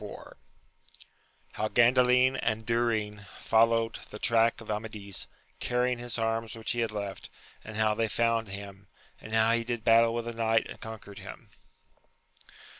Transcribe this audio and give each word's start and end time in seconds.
IT.— 0.03 0.25
How 1.51 1.67
Gandalia 1.67 2.39
and 2.41 2.65
Durin 2.65 3.27
followed 3.37 3.99
the 4.09 4.17
track 4.17 4.59
of 4.59 4.71
Amadis, 4.71 5.27
CMrying 5.59 5.99
his 5.99 6.15
armB 6.15 6.55
which 6.55 6.71
he 6.71 6.79
had 6.79 6.89
left, 6.89 7.29
and 7.63 7.77
how 7.77 7.93
they 7.93 8.07
found 8.07 8.47
him, 8.47 8.87
and 9.19 9.31
how 9.35 9.51
he 9.53 9.63
did 9.63 9.83
battle 9.83 10.15
with 10.15 10.27
a 10.27 10.33
knight 10.33 10.67
and 10.67 10.81
con 10.81 10.97
quered 10.97 11.19
him. 11.19 11.49